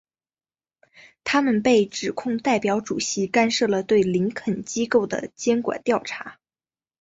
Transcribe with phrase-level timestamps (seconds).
[1.23, 6.39] 他们被指控代表主席干涉了对林肯机构的监管调查。